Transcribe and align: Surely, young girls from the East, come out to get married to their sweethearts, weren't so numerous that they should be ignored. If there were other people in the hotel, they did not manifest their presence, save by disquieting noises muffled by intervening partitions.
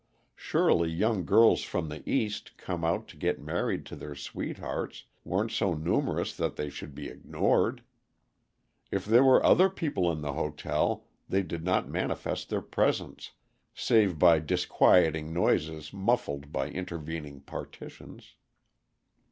Surely, 0.35 0.89
young 0.89 1.25
girls 1.25 1.61
from 1.61 1.87
the 1.87 2.01
East, 2.09 2.57
come 2.57 2.83
out 2.83 3.07
to 3.07 3.15
get 3.15 3.39
married 3.39 3.85
to 3.85 3.95
their 3.95 4.15
sweethearts, 4.15 5.03
weren't 5.23 5.51
so 5.51 5.75
numerous 5.75 6.35
that 6.35 6.55
they 6.55 6.71
should 6.71 6.95
be 6.95 7.07
ignored. 7.07 7.83
If 8.89 9.05
there 9.05 9.23
were 9.23 9.45
other 9.45 9.69
people 9.69 10.11
in 10.11 10.21
the 10.21 10.33
hotel, 10.33 11.05
they 11.29 11.43
did 11.43 11.63
not 11.63 11.87
manifest 11.87 12.49
their 12.49 12.63
presence, 12.63 13.33
save 13.75 14.17
by 14.17 14.39
disquieting 14.39 15.35
noises 15.35 15.93
muffled 15.93 16.51
by 16.51 16.69
intervening 16.71 17.41
partitions. 17.41 18.33